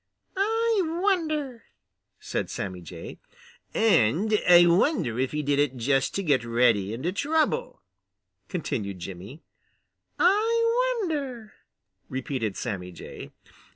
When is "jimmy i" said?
8.97-10.97